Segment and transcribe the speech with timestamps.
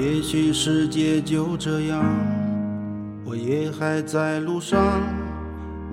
[0.00, 2.02] 也许世界就这样，
[3.22, 4.80] 我也还在路上，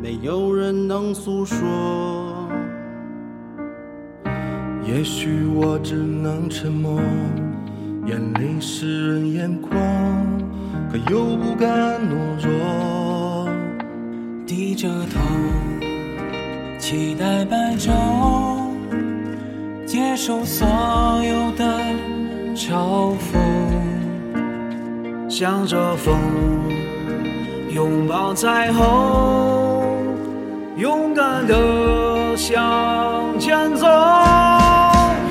[0.00, 1.56] 没有人能诉说。
[4.86, 7.00] 也许我只能沉默，
[8.06, 9.76] 眼泪湿润眼眶，
[10.88, 12.14] 可又不敢懦
[12.46, 13.48] 弱。
[14.46, 15.20] 低着头，
[16.78, 17.90] 期待白昼，
[19.84, 20.64] 接受所
[21.24, 21.80] 有的
[22.54, 23.55] 嘲讽。
[25.38, 26.18] 向着风，
[27.68, 30.02] 拥抱彩虹，
[30.78, 33.86] 勇敢地向前走。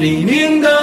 [0.00, 0.81] 黎明的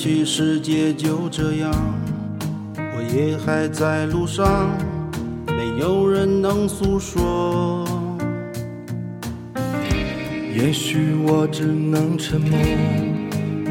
[0.00, 1.72] 许世界就这样，
[2.76, 4.70] 我也还在路上，
[5.44, 7.84] 没有人能诉说。
[10.54, 12.56] 也许我只能沉默，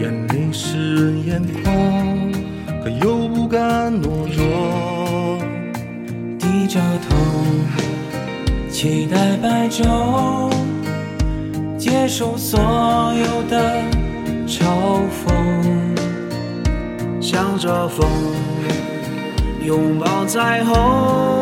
[0.01, 1.73] 眼里湿润眼眶，
[2.83, 5.39] 可又不敢懦弱。
[6.37, 7.15] 低着头，
[8.69, 10.51] 期待白昼，
[11.77, 13.81] 接受所有的
[14.45, 14.65] 嘲
[15.25, 15.26] 讽。
[17.29, 18.07] 向着风，
[19.61, 21.41] 拥抱彩虹，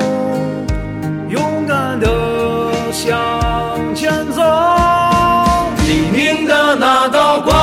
[1.30, 2.08] 勇敢地
[2.92, 3.16] 向
[3.94, 4.42] 前走。
[5.86, 7.54] 黎明的那道光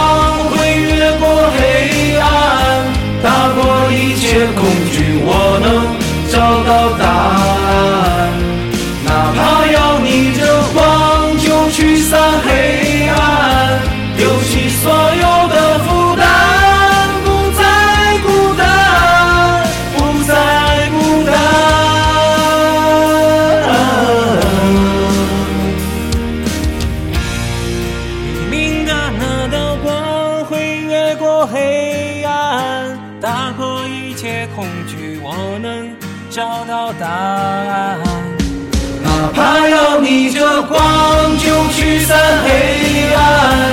[0.50, 2.86] 会越过黑暗，
[3.24, 5.66] 打破一切恐惧，我能
[6.30, 6.70] 找到
[7.02, 7.04] 答
[7.66, 8.30] 案。
[9.04, 9.76] 哪怕要
[31.46, 35.94] 黑暗，打破一切恐惧，我能
[36.30, 37.98] 找到答案。
[39.02, 40.78] 哪怕要逆着光，
[41.38, 43.71] 就驱散黑暗。